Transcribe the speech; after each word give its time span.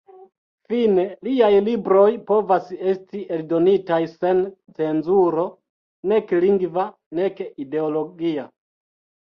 Fine 0.71 1.03
liaj 1.27 1.49
libroj 1.67 2.05
povas 2.31 2.71
esti 2.93 3.21
eldonitaj 3.37 4.01
sen 4.15 4.43
cenzuro, 4.81 5.47
nek 6.15 6.37
lingva 6.47 6.89
nek 7.23 7.47
ideologia. 7.69 8.51